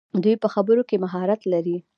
دوی 0.23 0.35
په 0.43 0.47
خبرو 0.53 0.83
کې 0.89 1.01
مهارت 1.03 1.41
لري. 1.53 1.77